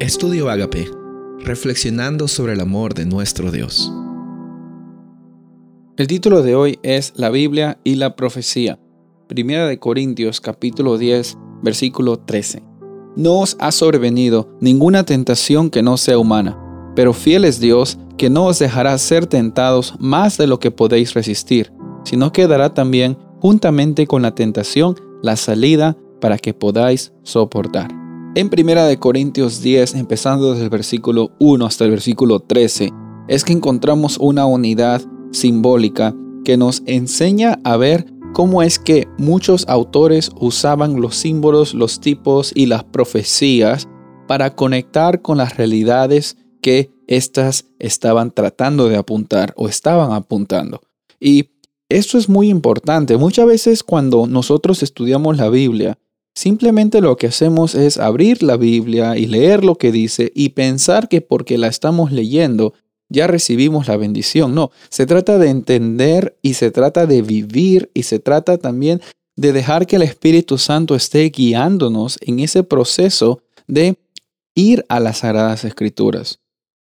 Estudio 0.00 0.48
Agape, 0.48 0.90
reflexionando 1.40 2.26
sobre 2.26 2.54
el 2.54 2.60
amor 2.60 2.94
de 2.94 3.04
nuestro 3.04 3.52
Dios. 3.52 3.92
El 5.98 6.06
título 6.06 6.42
de 6.42 6.54
hoy 6.54 6.78
es 6.82 7.12
La 7.16 7.28
Biblia 7.28 7.78
y 7.84 7.96
la 7.96 8.16
profecía. 8.16 8.80
Primera 9.28 9.66
de 9.66 9.78
Corintios 9.78 10.40
capítulo 10.40 10.96
10, 10.96 11.36
versículo 11.62 12.18
13. 12.18 12.62
No 13.14 13.40
os 13.40 13.58
ha 13.60 13.70
sobrevenido 13.72 14.56
ninguna 14.62 15.04
tentación 15.04 15.68
que 15.68 15.82
no 15.82 15.98
sea 15.98 16.16
humana, 16.16 16.58
pero 16.96 17.12
fiel 17.12 17.44
es 17.44 17.60
Dios 17.60 17.98
que 18.16 18.30
no 18.30 18.46
os 18.46 18.58
dejará 18.58 18.96
ser 18.96 19.26
tentados 19.26 19.96
más 20.00 20.38
de 20.38 20.46
lo 20.46 20.58
que 20.60 20.70
podéis 20.70 21.12
resistir, 21.12 21.74
sino 22.04 22.32
que 22.32 22.46
dará 22.46 22.72
también, 22.72 23.18
juntamente 23.38 24.06
con 24.06 24.22
la 24.22 24.34
tentación, 24.34 24.98
la 25.22 25.36
salida 25.36 25.94
para 26.22 26.38
que 26.38 26.54
podáis 26.54 27.12
soportar. 27.22 27.99
En 28.36 28.48
Primera 28.48 28.86
de 28.86 28.96
Corintios 28.96 29.60
10, 29.60 29.96
empezando 29.96 30.52
desde 30.52 30.62
el 30.62 30.70
versículo 30.70 31.32
1 31.40 31.66
hasta 31.66 31.84
el 31.84 31.90
versículo 31.90 32.38
13, 32.38 32.92
es 33.26 33.42
que 33.42 33.52
encontramos 33.52 34.18
una 34.18 34.46
unidad 34.46 35.02
simbólica 35.32 36.14
que 36.44 36.56
nos 36.56 36.84
enseña 36.86 37.58
a 37.64 37.76
ver 37.76 38.06
cómo 38.32 38.62
es 38.62 38.78
que 38.78 39.08
muchos 39.18 39.66
autores 39.66 40.30
usaban 40.38 41.00
los 41.00 41.16
símbolos, 41.16 41.74
los 41.74 41.98
tipos 42.00 42.52
y 42.54 42.66
las 42.66 42.84
profecías 42.84 43.88
para 44.28 44.54
conectar 44.54 45.22
con 45.22 45.38
las 45.38 45.56
realidades 45.56 46.36
que 46.62 46.92
éstas 47.08 47.64
estaban 47.80 48.30
tratando 48.30 48.88
de 48.88 48.96
apuntar 48.96 49.54
o 49.56 49.66
estaban 49.66 50.12
apuntando. 50.12 50.80
Y 51.18 51.50
esto 51.88 52.16
es 52.16 52.28
muy 52.28 52.48
importante. 52.48 53.16
Muchas 53.16 53.46
veces 53.46 53.82
cuando 53.82 54.28
nosotros 54.28 54.84
estudiamos 54.84 55.36
la 55.36 55.48
Biblia, 55.48 55.98
Simplemente 56.34 57.00
lo 57.00 57.16
que 57.16 57.26
hacemos 57.26 57.74
es 57.74 57.98
abrir 57.98 58.42
la 58.42 58.56
Biblia 58.56 59.16
y 59.16 59.26
leer 59.26 59.64
lo 59.64 59.74
que 59.74 59.92
dice 59.92 60.32
y 60.34 60.50
pensar 60.50 61.08
que 61.08 61.20
porque 61.20 61.58
la 61.58 61.66
estamos 61.68 62.12
leyendo 62.12 62.74
ya 63.10 63.26
recibimos 63.26 63.88
la 63.88 63.96
bendición. 63.96 64.54
No, 64.54 64.70
se 64.88 65.04
trata 65.04 65.38
de 65.38 65.50
entender 65.50 66.38
y 66.42 66.54
se 66.54 66.70
trata 66.70 67.06
de 67.06 67.22
vivir 67.22 67.90
y 67.92 68.04
se 68.04 68.20
trata 68.20 68.56
también 68.56 69.02
de 69.36 69.52
dejar 69.52 69.86
que 69.86 69.96
el 69.96 70.02
Espíritu 70.02 70.58
Santo 70.58 70.94
esté 70.94 71.28
guiándonos 71.28 72.18
en 72.22 72.40
ese 72.40 72.62
proceso 72.62 73.42
de 73.66 73.98
ir 74.54 74.86
a 74.88 75.00
las 75.00 75.18
Sagradas 75.18 75.64
Escrituras. 75.64 76.38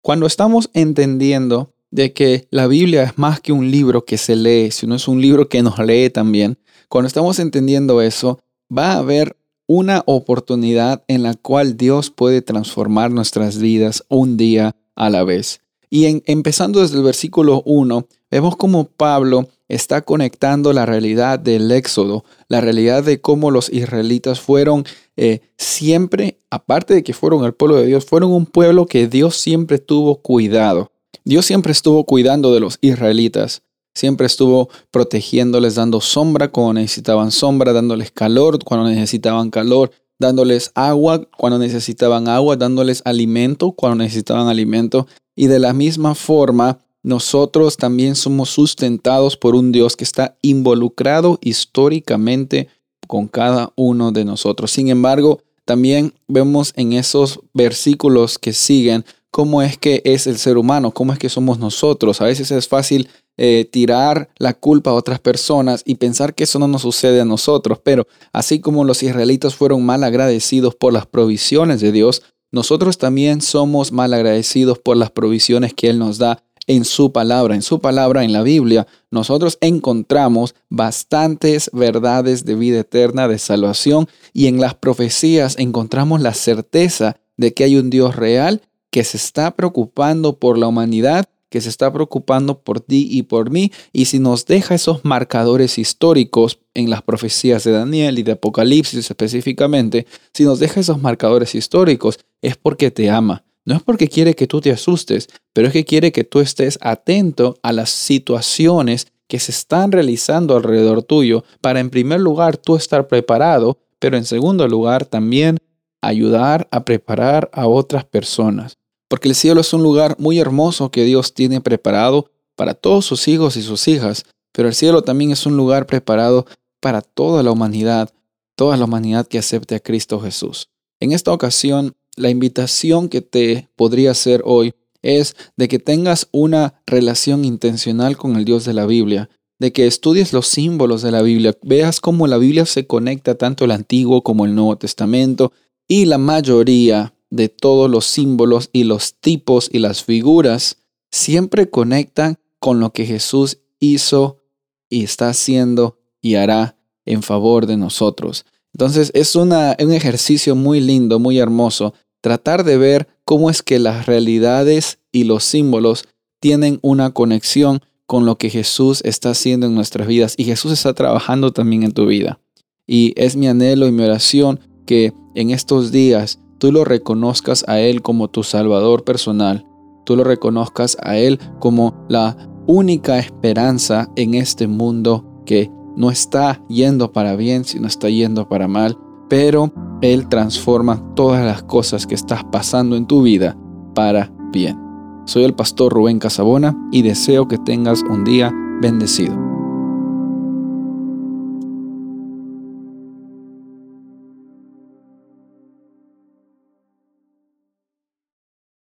Cuando 0.00 0.26
estamos 0.26 0.70
entendiendo 0.74 1.72
de 1.90 2.12
que 2.12 2.46
la 2.50 2.66
Biblia 2.66 3.02
es 3.02 3.18
más 3.18 3.40
que 3.40 3.52
un 3.52 3.70
libro 3.70 4.04
que 4.04 4.16
se 4.16 4.36
lee, 4.36 4.70
sino 4.70 4.94
es 4.94 5.08
un 5.08 5.20
libro 5.20 5.48
que 5.48 5.62
nos 5.62 5.78
lee 5.78 6.10
también, 6.10 6.58
cuando 6.88 7.06
estamos 7.06 7.38
entendiendo 7.38 8.00
eso, 8.02 8.40
va 8.76 8.92
a 8.92 8.98
haber 8.98 9.36
una 9.74 10.02
oportunidad 10.04 11.02
en 11.08 11.22
la 11.22 11.32
cual 11.32 11.78
Dios 11.78 12.10
puede 12.10 12.42
transformar 12.42 13.10
nuestras 13.10 13.56
vidas 13.56 14.04
un 14.10 14.36
día 14.36 14.76
a 14.94 15.08
la 15.08 15.24
vez. 15.24 15.62
Y 15.88 16.04
en, 16.04 16.22
empezando 16.26 16.82
desde 16.82 16.98
el 16.98 17.02
versículo 17.02 17.62
1, 17.64 18.06
vemos 18.30 18.56
cómo 18.56 18.84
Pablo 18.84 19.48
está 19.68 20.02
conectando 20.02 20.74
la 20.74 20.84
realidad 20.84 21.38
del 21.38 21.72
éxodo, 21.72 22.22
la 22.48 22.60
realidad 22.60 23.02
de 23.02 23.22
cómo 23.22 23.50
los 23.50 23.70
israelitas 23.70 24.40
fueron 24.40 24.84
eh, 25.16 25.40
siempre, 25.56 26.38
aparte 26.50 26.92
de 26.92 27.02
que 27.02 27.14
fueron 27.14 27.42
el 27.46 27.54
pueblo 27.54 27.76
de 27.76 27.86
Dios, 27.86 28.04
fueron 28.04 28.30
un 28.30 28.44
pueblo 28.44 28.84
que 28.84 29.08
Dios 29.08 29.36
siempre 29.36 29.78
tuvo 29.78 30.16
cuidado. 30.16 30.92
Dios 31.24 31.46
siempre 31.46 31.72
estuvo 31.72 32.04
cuidando 32.04 32.52
de 32.52 32.60
los 32.60 32.76
israelitas. 32.82 33.62
Siempre 33.94 34.26
estuvo 34.26 34.68
protegiéndoles, 34.90 35.74
dando 35.74 36.00
sombra 36.00 36.48
cuando 36.48 36.74
necesitaban 36.74 37.30
sombra, 37.30 37.72
dándoles 37.72 38.10
calor 38.10 38.62
cuando 38.64 38.88
necesitaban 38.88 39.50
calor, 39.50 39.90
dándoles 40.18 40.70
agua 40.74 41.28
cuando 41.36 41.58
necesitaban 41.58 42.28
agua, 42.28 42.56
dándoles 42.56 43.02
alimento 43.04 43.72
cuando 43.72 44.02
necesitaban 44.02 44.48
alimento. 44.48 45.06
Y 45.36 45.46
de 45.46 45.58
la 45.58 45.72
misma 45.72 46.14
forma, 46.14 46.78
nosotros 47.02 47.76
también 47.76 48.14
somos 48.14 48.50
sustentados 48.50 49.36
por 49.36 49.54
un 49.54 49.72
Dios 49.72 49.96
que 49.96 50.04
está 50.04 50.36
involucrado 50.40 51.38
históricamente 51.42 52.68
con 53.06 53.28
cada 53.28 53.72
uno 53.76 54.12
de 54.12 54.24
nosotros. 54.24 54.70
Sin 54.70 54.88
embargo, 54.88 55.40
también 55.64 56.14
vemos 56.28 56.72
en 56.76 56.92
esos 56.92 57.40
versículos 57.52 58.38
que 58.38 58.52
siguen 58.52 59.04
cómo 59.30 59.62
es 59.62 59.76
que 59.76 60.02
es 60.04 60.26
el 60.26 60.38
ser 60.38 60.56
humano, 60.56 60.92
cómo 60.92 61.12
es 61.12 61.18
que 61.18 61.28
somos 61.28 61.58
nosotros. 61.58 62.20
A 62.20 62.26
veces 62.26 62.50
es 62.50 62.68
fácil 62.68 63.08
eh, 63.36 63.68
tirar 63.70 64.28
la 64.36 64.54
culpa 64.54 64.90
a 64.90 64.94
otras 64.94 65.18
personas 65.18 65.82
y 65.86 65.94
pensar 65.96 66.34
que 66.34 66.44
eso 66.44 66.58
no 66.58 66.68
nos 66.68 66.82
sucede 66.82 67.20
a 67.20 67.24
nosotros, 67.24 67.78
pero 67.82 68.06
así 68.32 68.60
como 68.60 68.84
los 68.84 69.02
israelitas 69.02 69.54
fueron 69.54 69.84
mal 69.84 70.04
agradecidos 70.04 70.74
por 70.74 70.92
las 70.92 71.06
provisiones 71.06 71.80
de 71.80 71.92
Dios, 71.92 72.22
nosotros 72.50 72.98
también 72.98 73.40
somos 73.40 73.92
mal 73.92 74.12
agradecidos 74.12 74.78
por 74.78 74.96
las 74.96 75.10
provisiones 75.10 75.72
que 75.72 75.88
Él 75.88 75.98
nos 75.98 76.18
da 76.18 76.42
en 76.66 76.84
su 76.84 77.12
palabra. 77.12 77.54
En 77.54 77.62
su 77.62 77.80
palabra, 77.80 78.24
en 78.24 78.32
la 78.32 78.42
Biblia, 78.42 78.86
nosotros 79.10 79.58
encontramos 79.60 80.54
bastantes 80.68 81.70
verdades 81.72 82.44
de 82.44 82.54
vida 82.54 82.80
eterna, 82.80 83.28
de 83.28 83.38
salvación, 83.38 84.08
y 84.32 84.46
en 84.46 84.60
las 84.60 84.74
profecías 84.74 85.56
encontramos 85.58 86.20
la 86.20 86.34
certeza 86.34 87.16
de 87.36 87.54
que 87.54 87.64
hay 87.64 87.76
un 87.76 87.90
Dios 87.90 88.16
real 88.16 88.62
que 88.90 89.04
se 89.04 89.16
está 89.16 89.56
preocupando 89.56 90.38
por 90.38 90.58
la 90.58 90.68
humanidad, 90.68 91.26
que 91.52 91.60
se 91.60 91.68
está 91.68 91.92
preocupando 91.92 92.62
por 92.62 92.80
ti 92.80 93.06
y 93.10 93.24
por 93.24 93.50
mí, 93.50 93.70
y 93.92 94.06
si 94.06 94.18
nos 94.18 94.46
deja 94.46 94.74
esos 94.74 95.04
marcadores 95.04 95.76
históricos 95.76 96.60
en 96.72 96.88
las 96.88 97.02
profecías 97.02 97.62
de 97.62 97.72
Daniel 97.72 98.18
y 98.18 98.22
de 98.22 98.32
Apocalipsis 98.32 99.10
específicamente, 99.10 100.06
si 100.32 100.44
nos 100.44 100.60
deja 100.60 100.80
esos 100.80 101.02
marcadores 101.02 101.54
históricos, 101.54 102.18
es 102.40 102.56
porque 102.56 102.90
te 102.90 103.10
ama. 103.10 103.44
No 103.66 103.76
es 103.76 103.82
porque 103.82 104.08
quiere 104.08 104.34
que 104.34 104.46
tú 104.46 104.62
te 104.62 104.72
asustes, 104.72 105.28
pero 105.52 105.66
es 105.68 105.74
que 105.74 105.84
quiere 105.84 106.10
que 106.10 106.24
tú 106.24 106.40
estés 106.40 106.78
atento 106.80 107.58
a 107.62 107.72
las 107.72 107.90
situaciones 107.90 109.08
que 109.28 109.38
se 109.38 109.52
están 109.52 109.92
realizando 109.92 110.56
alrededor 110.56 111.02
tuyo 111.02 111.44
para 111.60 111.80
en 111.80 111.90
primer 111.90 112.20
lugar 112.20 112.56
tú 112.56 112.76
estar 112.76 113.08
preparado, 113.08 113.78
pero 113.98 114.16
en 114.16 114.24
segundo 114.24 114.66
lugar 114.66 115.04
también 115.04 115.58
ayudar 116.00 116.66
a 116.70 116.86
preparar 116.86 117.50
a 117.52 117.66
otras 117.66 118.06
personas 118.06 118.78
porque 119.12 119.28
el 119.28 119.34
cielo 119.34 119.60
es 119.60 119.74
un 119.74 119.82
lugar 119.82 120.16
muy 120.18 120.38
hermoso 120.38 120.90
que 120.90 121.04
Dios 121.04 121.34
tiene 121.34 121.60
preparado 121.60 122.30
para 122.56 122.72
todos 122.72 123.04
sus 123.04 123.28
hijos 123.28 123.58
y 123.58 123.62
sus 123.62 123.86
hijas, 123.86 124.24
pero 124.52 124.68
el 124.68 124.74
cielo 124.74 125.02
también 125.02 125.32
es 125.32 125.44
un 125.44 125.54
lugar 125.54 125.84
preparado 125.84 126.46
para 126.80 127.02
toda 127.02 127.42
la 127.42 127.50
humanidad, 127.50 128.08
toda 128.56 128.78
la 128.78 128.86
humanidad 128.86 129.26
que 129.26 129.36
acepte 129.36 129.74
a 129.74 129.80
Cristo 129.80 130.18
Jesús. 130.18 130.70
En 130.98 131.12
esta 131.12 131.30
ocasión, 131.30 131.92
la 132.16 132.30
invitación 132.30 133.10
que 133.10 133.20
te 133.20 133.68
podría 133.76 134.12
hacer 134.12 134.40
hoy 134.46 134.72
es 135.02 135.36
de 135.58 135.68
que 135.68 135.78
tengas 135.78 136.28
una 136.32 136.80
relación 136.86 137.44
intencional 137.44 138.16
con 138.16 138.36
el 138.36 138.46
Dios 138.46 138.64
de 138.64 138.72
la 138.72 138.86
Biblia, 138.86 139.28
de 139.58 139.74
que 139.74 139.86
estudies 139.86 140.32
los 140.32 140.46
símbolos 140.46 141.02
de 141.02 141.12
la 141.12 141.20
Biblia, 141.20 141.54
veas 141.60 142.00
cómo 142.00 142.26
la 142.28 142.38
Biblia 142.38 142.64
se 142.64 142.86
conecta 142.86 143.34
tanto 143.34 143.66
el 143.66 143.72
Antiguo 143.72 144.22
como 144.22 144.46
el 144.46 144.54
Nuevo 144.54 144.78
Testamento 144.78 145.52
y 145.86 146.06
la 146.06 146.16
mayoría 146.16 147.12
de 147.32 147.48
todos 147.48 147.90
los 147.90 148.04
símbolos 148.04 148.68
y 148.74 148.84
los 148.84 149.14
tipos 149.14 149.70
y 149.72 149.78
las 149.78 150.04
figuras 150.04 150.76
siempre 151.10 151.70
conectan 151.70 152.38
con 152.58 152.78
lo 152.78 152.92
que 152.92 153.06
Jesús 153.06 153.58
hizo 153.80 154.42
y 154.90 155.04
está 155.04 155.30
haciendo 155.30 155.98
y 156.20 156.34
hará 156.34 156.76
en 157.06 157.22
favor 157.22 157.66
de 157.66 157.78
nosotros. 157.78 158.44
Entonces 158.74 159.10
es 159.14 159.34
una, 159.34 159.74
un 159.82 159.94
ejercicio 159.94 160.54
muy 160.54 160.80
lindo, 160.80 161.18
muy 161.18 161.38
hermoso, 161.38 161.94
tratar 162.20 162.64
de 162.64 162.76
ver 162.76 163.08
cómo 163.24 163.48
es 163.48 163.62
que 163.62 163.78
las 163.78 164.04
realidades 164.04 164.98
y 165.10 165.24
los 165.24 165.42
símbolos 165.42 166.04
tienen 166.38 166.80
una 166.82 167.12
conexión 167.12 167.80
con 168.06 168.26
lo 168.26 168.36
que 168.36 168.50
Jesús 168.50 169.00
está 169.04 169.30
haciendo 169.30 169.66
en 169.66 169.74
nuestras 169.74 170.06
vidas 170.06 170.34
y 170.36 170.44
Jesús 170.44 170.70
está 170.72 170.92
trabajando 170.92 171.50
también 171.54 171.82
en 171.82 171.92
tu 171.92 172.04
vida. 172.04 172.40
Y 172.86 173.14
es 173.16 173.36
mi 173.36 173.48
anhelo 173.48 173.86
y 173.86 173.92
mi 173.92 174.02
oración 174.02 174.60
que 174.84 175.14
en 175.34 175.50
estos 175.50 175.92
días 175.92 176.38
tú 176.62 176.70
lo 176.70 176.84
reconozcas 176.84 177.64
a 177.66 177.80
Él 177.80 178.02
como 178.02 178.28
tu 178.28 178.44
Salvador 178.44 179.02
personal, 179.02 179.66
tú 180.04 180.14
lo 180.14 180.22
reconozcas 180.22 180.96
a 181.02 181.16
Él 181.16 181.40
como 181.58 181.92
la 182.08 182.36
única 182.68 183.18
esperanza 183.18 184.08
en 184.14 184.34
este 184.34 184.68
mundo 184.68 185.24
que 185.44 185.72
no 185.96 186.12
está 186.12 186.62
yendo 186.68 187.10
para 187.10 187.34
bien, 187.34 187.64
sino 187.64 187.88
está 187.88 188.08
yendo 188.10 188.48
para 188.48 188.68
mal, 188.68 188.96
pero 189.28 189.72
Él 190.02 190.28
transforma 190.28 191.02
todas 191.16 191.44
las 191.44 191.64
cosas 191.64 192.06
que 192.06 192.14
estás 192.14 192.44
pasando 192.44 192.94
en 192.94 193.08
tu 193.08 193.22
vida 193.22 193.58
para 193.92 194.32
bien. 194.52 194.78
Soy 195.24 195.42
el 195.42 195.54
pastor 195.54 195.92
Rubén 195.92 196.20
Casabona 196.20 196.78
y 196.92 197.02
deseo 197.02 197.48
que 197.48 197.58
tengas 197.58 198.04
un 198.08 198.22
día 198.22 198.54
bendecido. 198.80 199.51